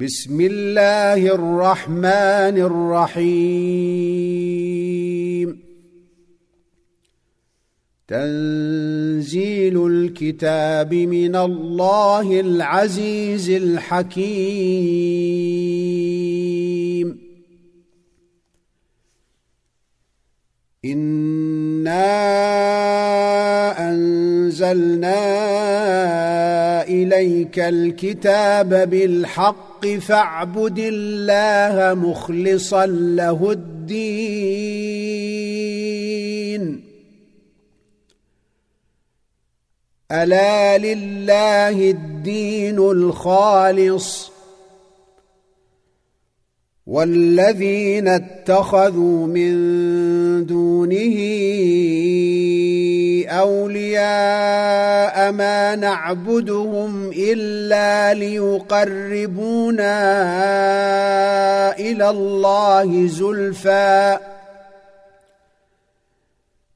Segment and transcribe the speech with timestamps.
[0.00, 2.56] بسم الله الرحمن
[3.18, 3.58] الرحيم
[8.08, 14.38] تنزيل الكتاب من الله العزيز الحكيم
[20.84, 22.08] انا
[23.90, 25.18] انزلنا
[26.82, 33.68] اليك الكتاب بالحق الحق فاعبد الله مخلصا له الدين.
[40.12, 44.30] ألا لله الدين الخالص.
[46.86, 49.54] والذين اتخذوا من
[50.46, 51.18] دونه
[53.28, 54.67] أولياء
[55.30, 59.98] ما نعبدهم الا ليقربونا
[61.78, 64.18] إلى الله زلفى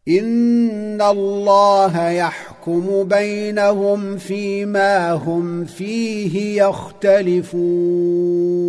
[0.08, 8.61] ان الله يحكم بينهم فيما هم فيه يختلفون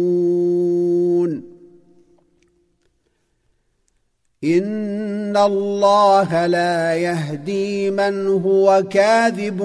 [4.43, 9.63] ان الله لا يهدي من هو كاذب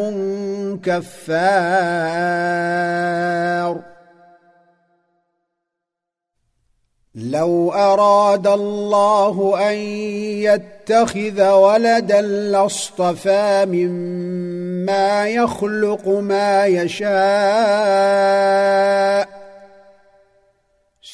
[0.84, 2.28] كفار
[7.14, 9.76] لو اراد الله ان
[10.46, 17.08] يتخذ ولدا لاصطفى مما يخلق ما يشاء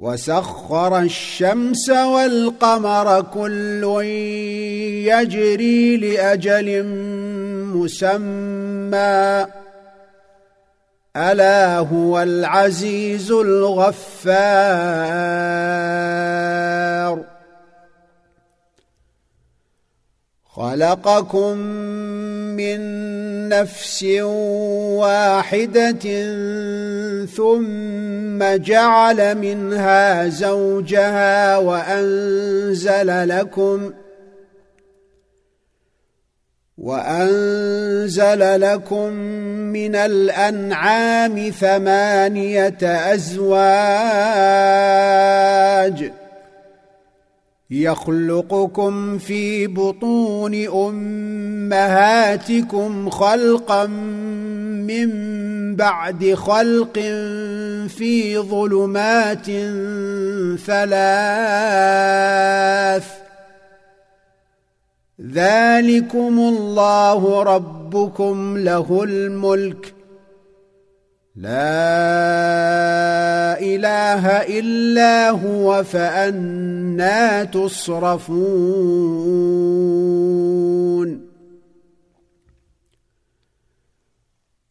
[0.00, 4.02] وسخر الشمس والقمر كل
[5.04, 6.84] يجري لأجل
[7.74, 9.46] مسمى.
[11.16, 14.30] ألا هو العزيز الغفار.
[20.60, 21.56] خلقكم
[22.56, 22.80] من
[23.48, 24.02] نفس
[25.00, 26.04] واحدة
[27.26, 33.92] ثم جعل منها زوجها وأنزل لكم
[36.78, 39.12] وأنزل لكم
[39.72, 42.78] من الأنعام ثمانية
[43.14, 43.50] أزواج
[47.70, 50.54] يخلقكم في بطون
[51.68, 55.10] أمهاتكم خلقا من
[55.76, 56.98] بعد خلق
[57.88, 59.46] في ظلمات
[60.66, 61.90] ثلاث.
[65.32, 69.99] ذلكم الله ربكم له الملك.
[71.40, 71.48] لا
[73.60, 74.24] إله
[74.60, 78.90] إلا هو فأنا تصرفون.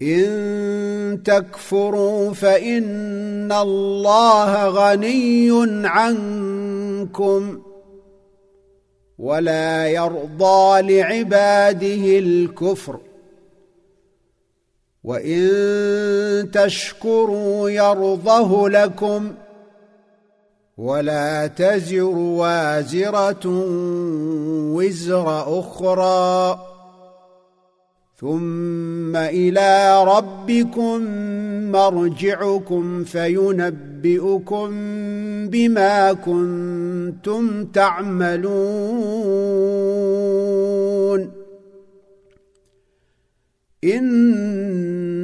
[0.01, 5.51] إن تكفروا فإن الله غني
[5.87, 7.61] عنكم
[9.19, 13.08] ولا يرضى لعباده الكفر.
[15.03, 19.31] وان تشكروا يرضه لكم
[20.77, 23.41] ولا تزر وازره
[24.75, 26.59] وزر أخرى
[28.17, 31.01] ثم إلى ربكم
[31.71, 34.69] مرجعكم فينبئكم
[35.49, 39.09] بما كنتم تعملون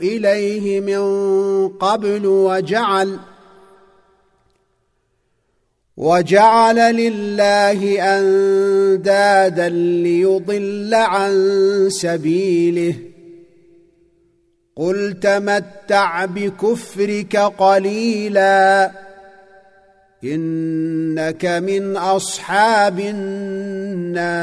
[0.00, 3.18] إليه من قبل وجعل
[5.96, 11.32] وجعل لله أندادا ليضل عن
[11.90, 12.94] سبيله.
[14.76, 18.90] قل تمتع بكفرك قليلا
[20.24, 24.42] إنك من أصحاب النار.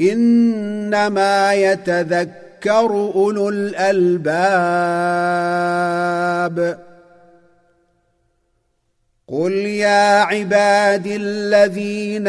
[0.00, 4.96] إنما يتذكر أولو الألباب.
[9.28, 12.28] قل يا عبادي الذين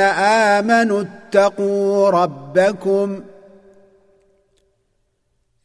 [0.59, 3.23] آمنوا اتقوا ربكم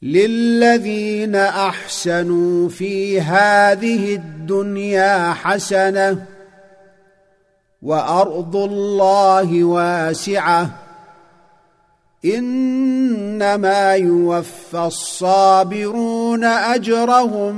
[0.03, 6.27] للذين أحسنوا في هذه الدنيا حسنة
[7.83, 10.71] وأرض الله واسعة.
[12.25, 17.55] إنما يوفى الصابرون أجرهم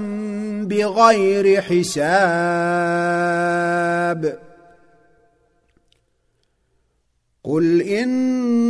[0.69, 2.05] بغير حساب.
[7.45, 8.65] قل إن